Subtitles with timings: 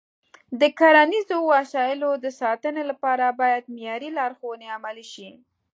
[0.59, 5.29] د کرنیزو وسایلو د ساتنې لپاره باید معیاري لارښوونې عملي شي.